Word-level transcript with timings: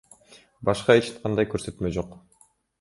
Башка 0.69 0.95
эч 1.01 1.11
кандай 1.19 1.51
көрсөтмө 1.53 1.95
жок. 2.01 2.19